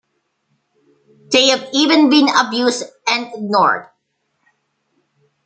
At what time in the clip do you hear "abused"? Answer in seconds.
2.35-2.85